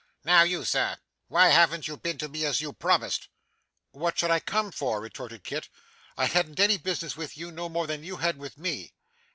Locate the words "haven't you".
1.49-1.95